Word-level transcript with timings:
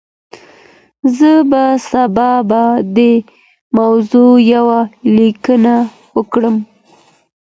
زه 1.17 1.31
به 1.49 1.63
سبا 1.89 2.31
په 2.49 2.61
دې 2.95 3.13
موضوع 3.77 4.33
يوه 4.53 4.79
ليکنه 5.15 5.75
وکړم. 6.17 6.55